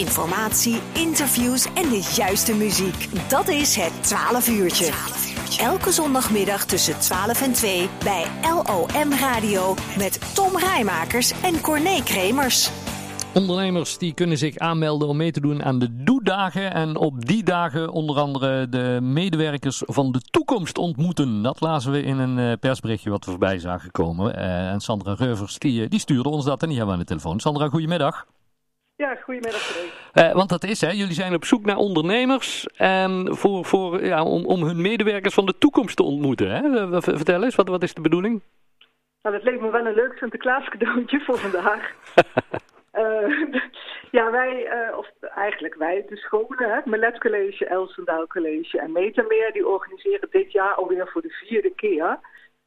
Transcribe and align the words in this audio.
informatie, 0.00 0.80
interviews 0.92 1.66
en 1.74 1.88
de 1.88 2.12
juiste 2.16 2.54
muziek. 2.54 3.28
Dat 3.28 3.48
is 3.48 3.76
het 3.76 4.02
12 4.02 4.48
uurtje. 4.48 4.92
Elke 5.58 5.92
zondagmiddag 5.92 6.64
tussen 6.64 7.00
12 7.00 7.42
en 7.42 7.52
2 7.52 7.88
bij 8.04 8.24
LOM 8.42 9.12
Radio 9.12 9.74
met 9.98 10.34
Tom 10.34 10.56
Rijmakers 10.56 11.32
en 11.42 11.60
Corné 11.60 12.02
Kremers. 12.02 12.70
Ondernemers 13.34 13.98
die 13.98 14.14
kunnen 14.14 14.38
zich 14.38 14.58
aanmelden 14.58 15.08
om 15.08 15.16
mee 15.16 15.30
te 15.30 15.40
doen 15.40 15.62
aan 15.62 15.78
de 15.78 16.04
Doedagen. 16.04 16.72
En 16.72 16.96
op 16.96 17.26
die 17.26 17.42
dagen 17.42 17.90
onder 17.90 18.16
andere 18.18 18.68
de 18.68 18.98
medewerkers 19.02 19.82
van 19.86 20.12
de 20.12 20.20
toekomst 20.20 20.78
ontmoeten. 20.78 21.42
Dat 21.42 21.60
lazen 21.60 21.92
we 21.92 22.02
in 22.02 22.18
een 22.18 22.38
eh, 22.38 22.58
persberichtje 22.60 23.10
wat 23.10 23.24
we 23.24 23.30
voorbij 23.30 23.58
zagen 23.58 23.90
komen. 23.90 24.38
Uh, 24.38 24.70
en 24.70 24.80
Sandra 24.80 25.14
Reuvers 25.14 25.58
die, 25.58 25.88
die 25.88 26.00
stuurde 26.00 26.28
ons 26.28 26.44
dat 26.44 26.62
en 26.62 26.68
die 26.68 26.76
hebben 26.76 26.94
we 26.94 27.00
aan 27.00 27.06
de 27.06 27.14
telefoon. 27.14 27.40
Sandra, 27.40 27.68
goedemiddag. 27.68 28.26
Ja, 29.00 29.14
goedemiddag. 29.14 29.76
Uh, 30.14 30.32
want 30.32 30.48
dat 30.48 30.64
is, 30.64 30.80
hè, 30.80 30.90
jullie 30.90 31.12
zijn 31.12 31.34
op 31.34 31.44
zoek 31.44 31.64
naar 31.64 31.76
ondernemers 31.76 32.66
en 32.76 33.36
voor, 33.36 33.64
voor, 33.64 34.04
ja, 34.04 34.22
om, 34.22 34.44
om 34.44 34.62
hun 34.62 34.80
medewerkers 34.80 35.34
van 35.34 35.46
de 35.46 35.58
toekomst 35.58 35.96
te 35.96 36.02
ontmoeten. 36.02 36.50
Hè? 36.50 37.00
Vertel 37.02 37.44
eens, 37.44 37.54
wat, 37.54 37.68
wat 37.68 37.82
is 37.82 37.94
de 37.94 38.00
bedoeling? 38.00 38.42
Nou, 39.22 39.36
dat 39.36 39.44
leek 39.44 39.60
me 39.60 39.70
wel 39.70 39.86
een 39.86 39.94
leuk 39.94 40.16
Sinterklaas 40.16 40.68
cadeautje 40.68 41.20
voor 41.20 41.38
vandaag. 41.38 41.92
Uh, 42.94 43.62
ja, 44.18 44.30
wij, 44.30 44.66
uh, 44.90 44.98
of 44.98 45.08
eigenlijk 45.34 45.74
wij, 45.74 46.04
de 46.08 46.16
scholen, 46.16 46.74
het 46.74 46.84
Melet 46.84 47.18
College, 47.18 47.66
Elsendaal 47.66 48.26
College 48.26 48.78
en 48.78 48.92
Metameer, 48.92 49.52
die 49.52 49.66
organiseren 49.66 50.28
dit 50.30 50.52
jaar 50.52 50.74
alweer 50.74 51.08
voor 51.08 51.22
de 51.22 51.30
vierde 51.30 51.72
keer 51.74 52.18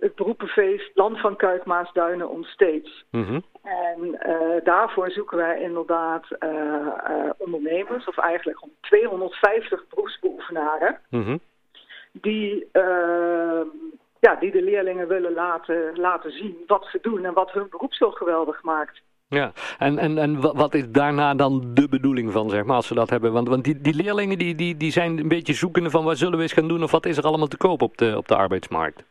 het 0.04 0.16
beroepenfeest 0.16 0.92
Land 0.94 1.20
van 1.20 1.36
Kuik, 1.36 1.66
Maasduinen 1.66 2.30
Onstage. 2.30 3.04
Mm 3.12 3.26
-hmm. 3.26 3.44
En 3.64 4.00
uh, 4.28 4.64
daarvoor 4.64 5.12
zoeken 5.12 5.38
wij 5.38 5.62
inderdaad 5.62 6.28
ondernemers, 7.38 8.06
of 8.06 8.18
eigenlijk 8.18 8.64
om 8.64 8.72
250 8.82 9.88
beroepsbeoefenaren, 9.90 11.00
mm 11.10 11.24
-hmm. 11.24 11.40
die 12.12 12.68
ja, 14.20 14.36
die 14.36 14.52
de 14.52 14.62
leerlingen 14.62 15.08
willen 15.08 15.34
laten, 15.34 15.92
laten 15.96 16.32
zien 16.32 16.58
wat 16.68 16.88
ze 16.92 17.00
doen 17.02 17.26
en 17.26 17.34
wat 17.34 17.52
hun 17.52 17.68
beroep 17.70 17.94
zo 17.94 18.12
geweldig 18.12 18.64
maakt. 18.64 19.02
Ja, 19.28 19.52
en, 19.78 19.98
en, 19.98 20.18
en 20.18 20.42
wat 20.42 20.74
is 20.74 20.92
daarna 20.92 21.34
dan 21.34 21.74
de 21.74 21.88
bedoeling 21.90 22.32
van, 22.32 22.50
zeg 22.50 22.64
maar, 22.64 22.76
als 22.76 22.88
ze 22.88 22.94
dat 22.94 23.10
hebben? 23.10 23.32
Want, 23.32 23.48
want 23.48 23.64
die, 23.64 23.82
die 23.82 23.94
leerlingen 23.94 24.38
die, 24.38 24.56
die, 24.56 24.78
die 24.78 24.92
zijn 24.92 25.18
een 25.18 25.28
beetje 25.28 25.54
zoekende 25.54 25.90
van 25.90 26.04
wat 26.04 26.18
zullen 26.18 26.38
we 26.38 26.44
eens 26.44 26.54
gaan 26.54 26.68
doen 26.68 26.84
of 26.84 26.92
wat 26.92 27.06
is 27.06 27.18
er 27.18 27.24
allemaal 27.24 27.48
te 27.48 27.58
koop 27.58 27.82
op 27.82 27.98
de, 27.98 28.18
op 28.18 28.28
de 28.28 28.36
arbeidsmarkt? 28.36 29.04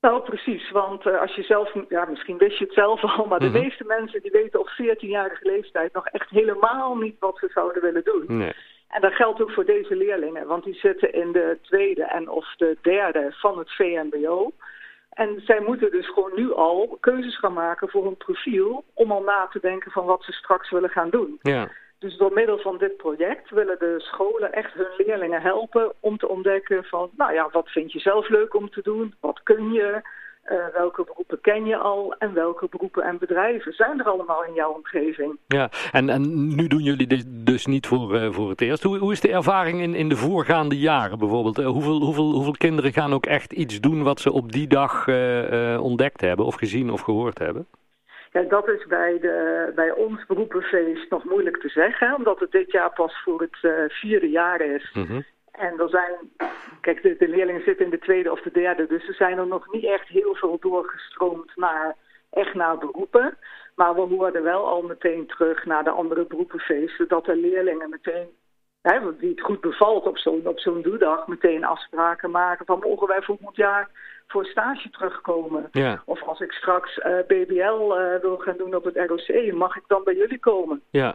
Nou, 0.00 0.22
precies, 0.22 0.70
want 0.70 1.06
uh, 1.06 1.20
als 1.20 1.34
je 1.34 1.42
zelf, 1.42 1.72
ja, 1.88 2.04
misschien 2.04 2.38
wist 2.38 2.58
je 2.58 2.64
het 2.64 2.74
zelf 2.74 3.02
al, 3.04 3.26
maar 3.26 3.38
de 3.38 3.50
meeste 3.50 3.84
mensen 3.84 4.22
die 4.22 4.30
weten 4.30 4.60
op 4.60 4.68
14-jarige 4.68 5.48
leeftijd 5.48 5.92
nog 5.92 6.06
echt 6.06 6.30
helemaal 6.30 6.96
niet 6.96 7.16
wat 7.18 7.38
ze 7.38 7.48
zouden 7.54 7.82
willen 7.82 8.04
doen. 8.04 8.24
Nee. 8.26 8.52
En 8.88 9.00
dat 9.00 9.12
geldt 9.12 9.42
ook 9.42 9.50
voor 9.50 9.64
deze 9.64 9.96
leerlingen, 9.96 10.46
want 10.46 10.64
die 10.64 10.74
zitten 10.74 11.12
in 11.12 11.32
de 11.32 11.58
tweede 11.62 12.04
en 12.04 12.28
of 12.28 12.54
de 12.56 12.78
derde 12.82 13.26
van 13.30 13.58
het 13.58 13.70
VMBO. 13.70 14.52
En 15.10 15.40
zij 15.44 15.60
moeten 15.60 15.90
dus 15.90 16.08
gewoon 16.12 16.32
nu 16.34 16.52
al 16.52 16.98
keuzes 17.00 17.38
gaan 17.38 17.52
maken 17.52 17.88
voor 17.88 18.04
hun 18.04 18.16
profiel... 18.16 18.84
om 18.94 19.12
al 19.12 19.22
na 19.22 19.48
te 19.52 19.60
denken 19.60 19.90
van 19.90 20.04
wat 20.04 20.24
ze 20.24 20.32
straks 20.32 20.70
willen 20.70 20.90
gaan 20.90 21.10
doen. 21.10 21.38
Ja. 21.42 21.70
Dus 22.00 22.16
door 22.16 22.32
middel 22.32 22.58
van 22.58 22.78
dit 22.78 22.96
project 22.96 23.50
willen 23.50 23.78
de 23.78 23.94
scholen 23.98 24.52
echt 24.52 24.74
hun 24.74 24.92
leerlingen 24.96 25.42
helpen... 25.42 25.92
om 26.00 26.18
te 26.18 26.28
ontdekken 26.28 26.84
van, 26.84 27.10
nou 27.16 27.32
ja, 27.32 27.48
wat 27.52 27.68
vind 27.68 27.92
je 27.92 27.98
zelf 27.98 28.28
leuk 28.28 28.54
om 28.54 28.70
te 28.70 28.82
doen? 28.82 29.14
Wat 29.20 29.42
kun 29.42 29.72
je? 29.72 30.02
Uh, 30.44 30.56
welke 30.72 31.04
beroepen 31.04 31.40
ken 31.40 31.66
je 31.66 31.76
al 31.76 32.14
en 32.18 32.34
welke 32.34 32.66
beroepen 32.70 33.02
en 33.02 33.18
bedrijven 33.18 33.72
zijn 33.72 33.98
er 34.00 34.06
allemaal 34.06 34.44
in 34.44 34.54
jouw 34.54 34.72
omgeving? 34.72 35.38
Ja, 35.46 35.70
en, 35.92 36.08
en 36.08 36.54
nu 36.54 36.66
doen 36.66 36.82
jullie 36.82 37.06
dit 37.06 37.26
dus 37.28 37.66
niet 37.66 37.86
voor, 37.86 38.14
uh, 38.14 38.32
voor 38.32 38.48
het 38.48 38.60
eerst. 38.60 38.82
Hoe, 38.82 38.98
hoe 38.98 39.12
is 39.12 39.20
de 39.20 39.32
ervaring 39.32 39.80
in, 39.80 39.94
in 39.94 40.08
de 40.08 40.16
voorgaande 40.16 40.78
jaren 40.78 41.18
bijvoorbeeld? 41.18 41.58
Uh, 41.58 41.66
hoeveel, 41.66 42.00
hoeveel, 42.00 42.32
hoeveel 42.32 42.56
kinderen 42.58 42.92
gaan 42.92 43.12
ook 43.12 43.26
echt 43.26 43.52
iets 43.52 43.80
doen 43.80 44.02
wat 44.02 44.20
ze 44.20 44.32
op 44.32 44.52
die 44.52 44.66
dag 44.66 45.08
ontdekt 45.78 46.20
hebben 46.20 46.46
of 46.46 46.54
gezien 46.54 46.90
of 46.90 47.00
gehoord 47.00 47.38
hebben? 47.38 47.66
Ja, 48.30 48.42
dat 48.42 48.68
is 48.68 48.86
bij, 48.86 49.18
de, 49.18 49.72
bij 49.74 49.92
ons 49.92 50.26
beroepenfeest 50.26 51.10
nog 51.10 51.24
moeilijk 51.24 51.56
te 51.56 51.68
zeggen, 51.68 52.14
omdat 52.14 52.40
het 52.40 52.50
dit 52.50 52.72
jaar 52.72 52.92
pas 52.92 53.22
voor 53.24 53.40
het 53.40 53.90
vierde 53.92 54.30
jaar 54.30 54.60
is. 54.60 54.90
Mm 54.92 55.06
-hmm. 55.06 55.24
En 55.52 55.78
er 55.78 55.88
zijn, 55.88 56.14
kijk, 56.80 57.02
de, 57.02 57.16
de, 57.18 57.28
leerlingen 57.28 57.62
zitten 57.62 57.84
in 57.84 57.90
de 57.90 57.98
tweede 57.98 58.32
of 58.32 58.40
de 58.40 58.50
derde, 58.50 58.86
dus 58.86 59.08
er 59.08 59.14
zijn 59.14 59.38
er 59.38 59.46
nog 59.46 59.72
niet 59.72 59.84
echt 59.84 60.08
heel 60.08 60.34
veel 60.34 60.58
doorgestroomd 60.60 61.56
naar, 61.56 61.96
echt 62.30 62.54
naar 62.54 62.78
beroepen. 62.78 63.38
Maar 63.74 63.94
we 63.94 64.00
hoorden 64.00 64.42
wel 64.42 64.66
al 64.66 64.82
meteen 64.82 65.26
terug 65.26 65.64
naar 65.64 65.84
de 65.84 65.90
andere 65.90 66.24
beroepenfeesten 66.24 67.08
dat 67.08 67.24
de 67.24 67.36
leerlingen 67.36 67.90
meteen, 67.90 68.28
hè, 68.82 68.98
die 69.18 69.30
het 69.30 69.40
goed 69.40 69.60
bevalt 69.60 70.06
op 70.06 70.18
zo'n 70.18 70.46
op 70.46 70.60
zo'n 70.60 70.82
doedag, 70.82 71.26
meteen 71.26 71.64
afspraken 71.64 72.30
maken 72.30 72.66
van 72.66 72.78
mogen 72.78 73.08
wij 73.08 73.22
volgend 73.22 73.56
jaar 73.56 73.88
voor 74.30 74.44
stage 74.44 74.90
terugkomen. 74.90 75.68
Ja. 75.72 76.02
Of 76.04 76.22
als 76.22 76.40
ik 76.40 76.52
straks 76.52 76.96
uh, 76.96 77.04
BBL 77.26 77.94
uh, 77.94 78.20
wil 78.20 78.36
gaan 78.36 78.56
doen 78.56 78.74
op 78.74 78.84
het 78.84 78.96
ROC, 78.96 79.52
mag 79.52 79.76
ik 79.76 79.82
dan 79.86 80.04
bij 80.04 80.14
jullie 80.14 80.38
komen? 80.38 80.82
Ja. 80.90 81.14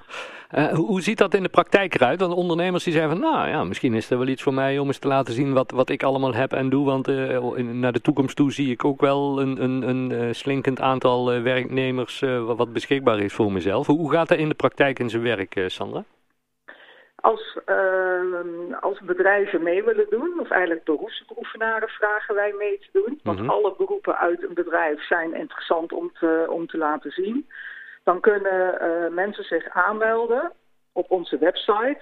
Uh, 0.56 0.74
hoe 0.74 1.02
ziet 1.02 1.18
dat 1.18 1.34
in 1.34 1.44
de 1.44 1.50
praktijk 1.50 1.96
eruit? 1.96 2.20
Want 2.20 2.34
ondernemers 2.34 2.84
die 2.84 2.94
zeggen 2.94 3.12
van, 3.12 3.20
nou 3.20 3.48
ja, 3.48 3.64
misschien 3.64 3.94
is 3.94 4.10
er 4.10 4.18
wel 4.18 4.28
iets 4.28 4.44
voor 4.44 4.54
mij 4.54 4.80
om 4.80 4.88
eens 4.88 4.98
te 4.98 5.08
laten 5.08 5.34
zien 5.34 5.54
wat, 5.54 5.72
wat 5.72 5.90
ik 5.90 6.04
allemaal 6.04 6.34
heb 6.34 6.54
en 6.54 6.70
doe. 6.70 6.86
Want 6.86 7.08
in, 7.08 7.80
naar 7.80 7.94
de 7.94 8.02
toekomst 8.02 8.36
toe 8.36 8.52
zie 8.52 8.72
ik 8.72 8.86
ook 8.86 9.02
wel 9.02 9.42
een, 9.42 9.64
een, 9.64 9.90
een 9.90 10.36
slinkend 10.36 10.82
aantal 10.82 11.42
werknemers 11.42 12.24
wat 12.46 12.74
beschikbaar 12.74 13.20
is 13.20 13.34
voor 13.34 13.52
mezelf. 13.52 13.88
Hoe 13.88 14.12
gaat 14.12 14.28
dat 14.28 14.38
in 14.38 14.50
de 14.50 14.56
praktijk 14.56 15.00
in 15.00 15.10
zijn 15.10 15.24
werk, 15.24 15.64
Sandra? 15.68 16.04
Als, 17.26 17.58
uh, 17.66 18.78
als 18.80 19.00
bedrijven 19.00 19.64
mee 19.64 19.84
willen 19.84 20.06
doen, 20.10 20.40
of 20.40 20.50
eigenlijk 20.50 20.84
beroepsbeoefenaren 20.84 21.90
vragen 21.90 22.36
wij 22.36 22.54
mee 22.58 22.80
te 22.80 22.88
doen. 22.92 23.20
Want 23.24 23.38
mm 23.38 23.44
-hmm. 23.44 23.54
alle 23.54 23.74
beroepen 23.78 24.18
uit 24.18 24.44
een 24.44 24.54
bedrijf 24.54 25.06
zijn 25.06 25.34
interessant 25.34 25.94
om 25.94 26.12
te, 26.20 26.46
om 26.50 26.68
te 26.68 26.78
laten 26.78 27.12
zien. 27.12 27.50
Dan 28.04 28.20
kunnen 28.20 28.78
uh, 28.82 29.08
mensen 29.14 29.44
zich 29.44 29.70
aanmelden 29.70 30.52
op 30.92 31.12
onze 31.12 31.38
website. 31.38 32.02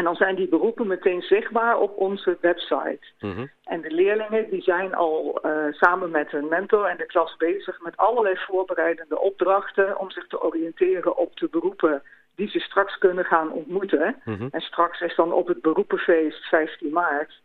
En 0.00 0.06
dan 0.06 0.16
zijn 0.16 0.34
die 0.34 0.48
beroepen 0.48 0.86
meteen 0.86 1.22
zichtbaar 1.22 1.78
op 1.78 1.96
onze 1.96 2.38
website. 2.40 3.06
Mm 3.18 3.34
-hmm. 3.34 3.50
En 3.64 3.80
de 3.80 3.90
leerlingen 3.90 4.50
die 4.50 4.62
zijn 4.62 4.94
al 4.94 5.40
uh, 5.42 5.52
samen 5.70 6.10
met 6.10 6.30
hun 6.30 6.48
mentor 6.48 6.84
en 6.86 6.96
de 6.96 7.06
klas 7.06 7.36
bezig 7.36 7.80
met 7.80 7.96
allerlei 7.96 8.36
voorbereidende 8.36 9.20
opdrachten 9.20 9.98
om 9.98 10.10
zich 10.10 10.26
te 10.26 10.42
oriënteren 10.42 11.16
op 11.16 11.36
de 11.36 11.48
beroepen 11.50 12.02
die 12.34 12.48
ze 12.48 12.58
straks 12.58 12.98
kunnen 12.98 13.24
gaan 13.24 13.52
ontmoeten. 13.52 14.16
Mm 14.24 14.34
-hmm. 14.34 14.48
En 14.50 14.60
straks 14.60 15.00
is 15.00 15.14
dan 15.14 15.32
op 15.32 15.46
het 15.46 15.60
beroepenfeest 15.60 16.44
15 16.48 16.92
maart. 16.92 17.40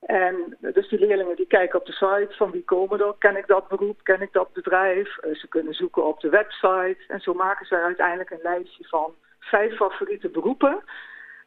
En 0.00 0.56
dus 0.60 0.88
die 0.88 0.98
leerlingen 0.98 1.36
die 1.36 1.46
kijken 1.46 1.78
op 1.78 1.86
de 1.86 1.92
site 1.92 2.36
van 2.36 2.50
wie 2.50 2.64
komen 2.64 3.00
er, 3.00 3.14
ken 3.18 3.36
ik 3.36 3.46
dat 3.46 3.68
beroep, 3.68 4.00
ken 4.02 4.22
ik 4.22 4.32
dat 4.32 4.52
bedrijf. 4.52 5.16
Uh, 5.24 5.34
ze 5.34 5.48
kunnen 5.48 5.74
zoeken 5.74 6.06
op 6.06 6.20
de 6.20 6.28
website 6.28 6.98
en 7.06 7.20
zo 7.20 7.34
maken 7.34 7.66
ze 7.66 7.82
uiteindelijk 7.82 8.30
een 8.30 8.42
lijstje 8.42 8.84
van 8.88 9.14
vijf 9.40 9.76
favoriete 9.76 10.28
beroepen. 10.28 10.82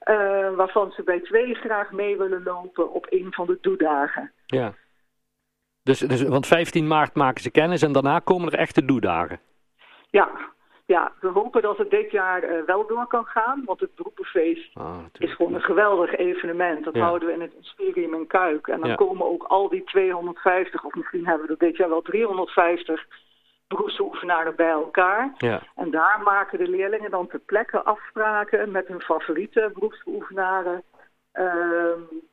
Uh, 0.09 0.55
waarvan 0.55 0.91
ze 0.91 1.03
bij 1.03 1.19
twee 1.19 1.53
graag 1.53 1.91
mee 1.91 2.17
willen 2.17 2.43
lopen 2.43 2.91
op 2.91 3.05
een 3.09 3.27
van 3.33 3.45
de 3.45 3.57
doedagen. 3.61 4.31
Ja. 4.45 4.73
Dus, 5.83 5.99
dus, 5.99 6.23
want 6.23 6.47
15 6.47 6.87
maart 6.87 7.15
maken 7.15 7.41
ze 7.41 7.51
kennis 7.51 7.81
en 7.81 7.91
daarna 7.91 8.19
komen 8.19 8.51
er 8.51 8.59
echte 8.59 8.85
doedagen. 8.85 9.39
Ja, 10.09 10.29
ja 10.85 11.11
we 11.19 11.27
hopen 11.27 11.61
dat 11.61 11.77
het 11.77 11.89
dit 11.89 12.11
jaar 12.11 12.43
uh, 12.43 12.65
wel 12.65 12.87
door 12.87 13.07
kan 13.07 13.25
gaan. 13.25 13.63
Want 13.65 13.79
het 13.79 13.95
beroepenfeest 13.95 14.75
oh, 14.75 14.97
is 15.17 15.35
gewoon 15.35 15.53
een 15.53 15.61
geweldig 15.61 16.15
evenement. 16.15 16.83
Dat 16.83 16.95
ja. 16.95 17.01
houden 17.01 17.27
we 17.27 17.33
in 17.33 17.41
het 17.41 17.53
Inspirium 17.53 18.13
in 18.13 18.27
Kuik. 18.27 18.67
En 18.67 18.79
dan 18.79 18.89
Ja. 18.89 18.95
komen 18.95 19.25
ook 19.25 19.43
al 19.43 19.69
die 19.69 19.83
250, 19.83 20.83
of 20.83 20.93
misschien 20.93 21.27
hebben 21.27 21.47
we 21.47 21.53
er 21.53 21.67
dit 21.67 21.77
jaar 21.77 21.89
wel 21.89 22.01
350 22.01 23.07
beroepsbeoefenaren 23.71 24.55
bij 24.55 24.69
elkaar. 24.69 25.31
Ja. 25.37 25.61
En 25.75 25.91
daar 25.91 26.21
maken 26.23 26.57
de 26.57 26.67
leerlingen 26.67 27.11
dan 27.11 27.27
ter 27.27 27.39
plekke 27.39 27.81
afspraken 27.83 28.71
met 28.71 28.87
hun 28.87 29.01
favoriete 29.01 29.71
beroepsbeoefenaren 29.73 30.83
uh, 31.33 31.43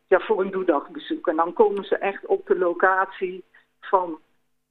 ja, 0.06 0.18
voor 0.18 0.40
een 0.40 0.50
doedagbezoek. 0.50 1.28
En 1.28 1.36
dan 1.36 1.52
komen 1.52 1.84
ze 1.84 1.96
echt 1.96 2.26
op 2.26 2.46
de 2.46 2.58
locatie 2.58 3.44
van 3.80 4.18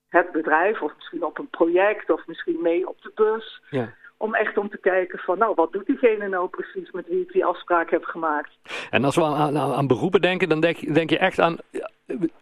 het 0.09 0.31
bedrijf, 0.31 0.81
of 0.81 0.95
misschien 0.95 1.23
op 1.23 1.37
een 1.37 1.49
project, 1.49 2.09
of 2.09 2.27
misschien 2.27 2.61
mee 2.61 2.87
op 2.87 3.01
de 3.01 3.11
bus. 3.15 3.61
Ja. 3.69 3.93
Om 4.17 4.35
echt 4.35 4.57
om 4.57 4.69
te 4.69 4.77
kijken 4.77 5.19
van, 5.19 5.37
nou, 5.37 5.53
wat 5.55 5.71
doet 5.71 5.85
diegene 5.85 6.27
nou 6.27 6.47
precies 6.47 6.91
met 6.91 7.07
wie 7.07 7.21
ik 7.21 7.31
die 7.31 7.45
afspraak 7.45 7.89
heb 7.89 8.03
gemaakt. 8.03 8.51
En 8.89 9.03
als 9.03 9.15
we 9.15 9.23
aan, 9.23 9.57
aan, 9.57 9.73
aan 9.73 9.87
beroepen 9.87 10.21
denken, 10.21 10.49
dan 10.49 10.59
denk, 10.59 10.93
denk, 10.93 11.09
je 11.09 11.17
echt 11.17 11.39
aan 11.39 11.57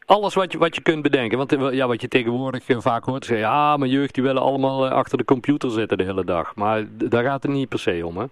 alles 0.06 0.34
wat 0.34 0.52
je, 0.52 0.58
wat 0.58 0.76
je 0.76 0.82
kunt 0.82 1.02
bedenken. 1.02 1.38
Want 1.38 1.74
ja, 1.74 1.88
wat 1.88 2.02
je 2.02 2.08
tegenwoordig 2.08 2.64
vaak 2.68 3.04
hoort, 3.04 3.26
zeggen, 3.26 3.48
ja, 3.48 3.78
mijn 3.78 3.92
jeugd 3.92 4.14
die 4.14 4.24
willen 4.24 4.42
allemaal 4.42 4.88
achter 4.88 5.18
de 5.18 5.26
computer 5.26 5.72
zitten 5.72 5.98
de 5.98 6.04
hele 6.04 6.26
dag. 6.26 6.56
Maar 6.56 6.84
daar 6.90 7.24
gaat 7.24 7.44
het 7.44 7.52
niet 7.52 7.70
per 7.70 7.80
se 7.80 8.06
om, 8.06 8.18
hè? 8.18 8.26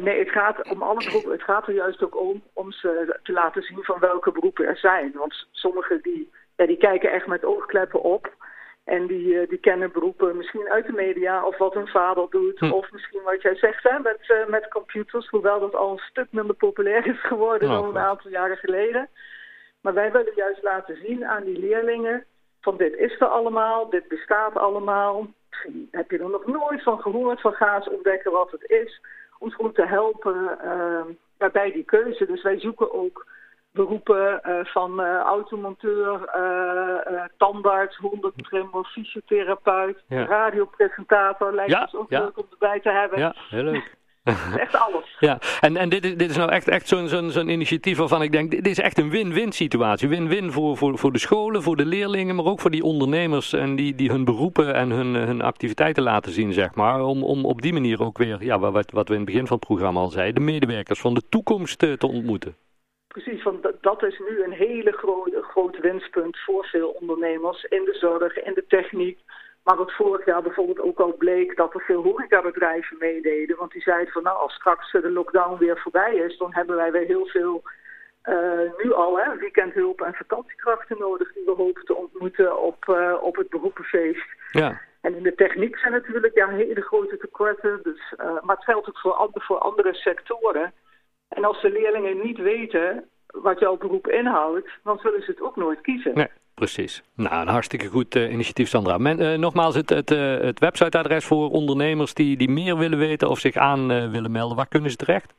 nee, 0.00 0.18
het 0.18 0.30
gaat 0.30 0.70
om 0.70 0.82
alle 0.82 1.04
beroepen. 1.04 1.32
Het 1.32 1.42
gaat 1.42 1.68
er 1.68 1.74
juist 1.74 2.02
ook 2.02 2.20
om 2.20 2.42
om 2.52 2.72
ze 2.72 3.18
te 3.22 3.32
laten 3.32 3.62
zien 3.62 3.82
van 3.82 3.98
welke 3.98 4.32
beroepen 4.32 4.66
er 4.66 4.76
zijn. 4.76 5.12
Want 5.14 5.46
sommigen 5.50 5.98
die, 6.02 6.30
ja, 6.56 6.66
die 6.66 6.76
kijken 6.76 7.12
echt 7.12 7.26
met 7.26 7.44
oogkleppen 7.44 8.02
op. 8.02 8.34
En 8.84 9.06
die, 9.06 9.46
die 9.46 9.58
kennen 9.58 9.92
beroepen 9.92 10.36
misschien 10.36 10.68
uit 10.68 10.86
de 10.86 10.92
media 10.92 11.44
of 11.46 11.58
wat 11.58 11.74
hun 11.74 11.88
vader 11.88 12.26
doet. 12.30 12.58
Hm. 12.58 12.70
Of 12.70 12.90
misschien 12.90 13.22
wat 13.22 13.42
jij 13.42 13.54
zegt 13.54 13.82
hè, 13.82 13.98
met, 13.98 14.46
met 14.48 14.68
computers. 14.68 15.28
Hoewel 15.28 15.60
dat 15.60 15.74
al 15.74 15.90
een 15.90 15.98
stuk 16.10 16.26
minder 16.30 16.54
populair 16.54 17.06
is 17.06 17.20
geworden 17.20 17.68
oh, 17.68 17.74
dan 17.74 17.88
een 17.88 18.02
aantal 18.02 18.30
jaren 18.30 18.56
geleden. 18.56 19.08
Maar 19.82 19.94
wij 19.94 20.12
willen 20.12 20.32
juist 20.34 20.62
laten 20.62 20.96
zien 20.96 21.26
aan 21.26 21.44
die 21.44 21.58
leerlingen 21.58 22.24
van 22.62 22.76
dit 22.76 22.94
is 22.94 23.20
er 23.20 23.26
allemaal, 23.26 23.90
dit 23.90 24.08
bestaat 24.08 24.56
allemaal. 24.56 25.26
Misschien 25.50 25.88
heb 25.90 26.10
je 26.10 26.18
er 26.18 26.30
nog 26.30 26.46
nooit 26.46 26.82
van 26.82 27.00
gehoord, 27.00 27.40
van 27.40 27.52
ga 27.52 27.76
eens 27.76 27.88
ontdekken 27.88 28.32
wat 28.32 28.50
het 28.50 28.70
is. 28.70 29.00
Om 29.38 29.50
gewoon 29.50 29.72
te 29.72 29.86
helpen 29.86 30.58
uh, 30.64 31.50
bij 31.52 31.72
die 31.72 31.84
keuze. 31.84 32.26
Dus 32.26 32.42
wij 32.42 32.60
zoeken 32.60 32.92
ook 32.92 33.26
beroepen 33.72 34.40
uh, 34.46 34.64
van 34.64 35.00
uh, 35.00 35.16
automonteur, 35.16 36.30
uh, 36.36 37.24
tandarts, 37.36 37.96
hondentrimmer, 37.96 38.84
fysiotherapeut, 38.84 40.02
ja. 40.08 40.24
radiopresentator. 40.24 41.54
Lijkt 41.54 41.72
ja, 41.72 41.80
ons 41.80 41.94
ook 41.94 42.10
ja. 42.10 42.20
leuk 42.20 42.38
om 42.38 42.46
erbij 42.50 42.80
te 42.80 42.90
hebben. 42.90 43.18
Ja, 43.18 43.34
heel 43.48 43.62
leuk. 43.62 43.94
echt 44.56 44.74
alles. 44.74 45.16
Ja, 45.18 45.38
en, 45.60 45.76
en 45.76 45.88
dit, 45.88 46.04
is, 46.04 46.16
dit 46.16 46.30
is 46.30 46.36
nou 46.36 46.50
echt, 46.50 46.68
echt 46.68 46.88
zo'n 46.88 47.08
zo'n 47.08 47.30
zo'n 47.30 47.48
initiatief 47.48 47.98
waarvan 47.98 48.22
ik 48.22 48.32
denk, 48.32 48.50
dit 48.50 48.66
is 48.66 48.78
echt 48.78 48.98
een 48.98 49.10
win-win 49.10 49.52
situatie. 49.52 50.08
Win-win 50.08 50.52
voor, 50.52 50.76
voor, 50.76 50.98
voor 50.98 51.12
de 51.12 51.18
scholen, 51.18 51.62
voor 51.62 51.76
de 51.76 51.86
leerlingen, 51.86 52.36
maar 52.36 52.44
ook 52.44 52.60
voor 52.60 52.70
die 52.70 52.82
ondernemers 52.82 53.52
en 53.52 53.76
die, 53.76 53.94
die 53.94 54.10
hun 54.10 54.24
beroepen 54.24 54.74
en 54.74 54.90
hun, 54.90 55.14
hun 55.14 55.40
activiteiten 55.40 56.02
laten 56.02 56.32
zien, 56.32 56.52
zeg 56.52 56.74
maar. 56.74 57.04
Om, 57.04 57.24
om 57.24 57.44
op 57.44 57.62
die 57.62 57.72
manier 57.72 58.02
ook 58.02 58.18
weer, 58.18 58.44
ja, 58.44 58.58
wat, 58.58 58.90
wat 58.90 59.08
we 59.08 59.14
in 59.14 59.20
het 59.20 59.30
begin 59.30 59.46
van 59.46 59.56
het 59.56 59.66
programma 59.66 60.00
al 60.00 60.10
zeiden, 60.10 60.34
de 60.34 60.52
medewerkers 60.52 61.00
van 61.00 61.14
de 61.14 61.22
toekomst 61.28 61.78
te, 61.78 61.96
te 61.98 62.06
ontmoeten. 62.06 62.56
Precies, 63.08 63.42
want 63.42 63.68
dat 63.80 64.02
is 64.02 64.18
nu 64.18 64.44
een 64.44 64.52
hele 64.52 64.92
grote, 64.92 65.42
groot 65.42 65.78
winstpunt 65.80 66.38
voor 66.38 66.64
veel 66.64 66.88
ondernemers 66.88 67.64
in 67.64 67.84
de 67.84 67.96
zorg, 68.00 68.36
in 68.36 68.54
de 68.54 68.64
techniek. 68.68 69.18
Maar 69.64 69.76
wat 69.76 69.92
vorig 69.92 70.24
jaar 70.24 70.42
bijvoorbeeld 70.42 70.80
ook 70.80 70.98
al 70.98 71.14
bleek 71.16 71.56
dat 71.56 71.74
er 71.74 71.80
veel 71.80 72.02
horecabedrijven 72.02 72.96
meededen. 72.98 73.56
Want 73.56 73.72
die 73.72 73.82
zeiden 73.82 74.12
van 74.12 74.22
nou 74.22 74.38
als 74.38 74.54
straks 74.54 74.92
de 74.92 75.10
lockdown 75.10 75.58
weer 75.58 75.78
voorbij 75.78 76.14
is, 76.14 76.38
dan 76.38 76.54
hebben 76.54 76.76
wij 76.76 76.92
weer 76.92 77.06
heel 77.06 77.26
veel 77.26 77.62
uh, 78.24 78.72
nu 78.82 78.92
al 78.92 79.18
hè, 79.18 79.36
weekendhulp 79.36 80.00
en 80.00 80.14
vakantiekrachten 80.14 80.98
nodig 80.98 81.32
die 81.32 81.44
we 81.44 81.50
hopen 81.50 81.84
te 81.84 81.94
ontmoeten 81.94 82.60
op, 82.62 82.84
uh, 82.88 83.16
op 83.20 83.36
het 83.36 83.48
beroepenfeest. 83.48 84.26
Ja. 84.52 84.80
En 85.00 85.14
in 85.14 85.22
de 85.22 85.34
techniek 85.34 85.78
zijn 85.78 85.92
natuurlijk 85.92 86.34
ja, 86.34 86.48
hele 86.48 86.80
grote 86.80 87.16
tekorten. 87.16 87.80
Dus, 87.82 88.14
uh, 88.20 88.42
maar 88.42 88.56
het 88.56 88.64
geldt 88.64 88.88
ook 88.88 88.98
voor, 88.98 89.12
andere, 89.12 89.44
voor 89.44 89.58
andere 89.58 89.94
sectoren. 89.94 90.72
En 91.28 91.44
als 91.44 91.60
de 91.60 91.70
leerlingen 91.70 92.22
niet 92.22 92.38
weten 92.38 93.08
wat 93.26 93.58
jouw 93.58 93.76
beroep 93.76 94.08
inhoudt, 94.08 94.68
dan 94.82 94.98
zullen 94.98 95.22
ze 95.22 95.30
het 95.30 95.40
ook 95.40 95.56
nooit 95.56 95.80
kiezen. 95.80 96.14
Nee, 96.14 96.28
precies. 96.62 97.02
Nou, 97.14 97.40
een 97.40 97.48
hartstikke 97.48 97.86
goed 97.86 98.14
uh, 98.16 98.32
initiatief, 98.32 98.68
Sandra. 98.68 98.98
Men, 98.98 99.20
uh, 99.20 99.38
nogmaals, 99.38 99.74
het, 99.74 99.88
het, 99.88 100.10
uh, 100.10 100.38
het 100.38 100.58
websiteadres 100.58 101.24
voor 101.24 101.50
ondernemers 101.50 102.14
die, 102.14 102.36
die 102.36 102.50
meer 102.50 102.76
willen 102.78 102.98
weten 102.98 103.28
of 103.28 103.38
zich 103.38 103.56
aan 103.56 104.10
willen 104.10 104.30
melden. 104.30 104.56
Waar 104.56 104.68
kunnen 104.68 104.90
ze 104.90 104.96
terecht? 104.96 105.34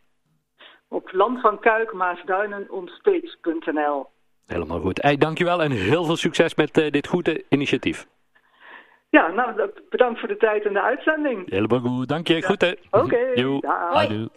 Op 0.88 1.12
Land 1.12 1.42
van 1.42 1.60
Kuik, 1.60 1.94
Maasduinen, 1.94 2.72
onspeets.nl. 2.72 4.06
Helemaal 4.46 4.80
goed. 4.80 5.02
Hey, 5.02 5.18
dankjewel 5.18 5.64
en 5.64 5.72
heel 5.72 6.04
veel 6.04 6.16
succes 6.16 6.56
met 6.56 6.74
dit 6.74 7.08
goede 7.08 7.44
initiatief. 7.50 8.08
Ja, 9.10 9.28
nou, 9.28 9.70
bedankt 9.90 10.20
voor 10.20 10.28
de 10.28 10.38
tijd 10.38 10.66
en 10.66 10.74
de 10.74 10.82
uitzending. 10.82 11.50
Helemaal 11.50 11.80
goed. 11.80 12.08
Dank 12.08 12.28
je. 12.28 12.36
Ja. 12.36 12.48
Goed, 12.48 12.62
hè? 12.62 12.72
Oké. 12.92 13.18
Okay. 13.56 14.08
Hoi. 14.08 14.28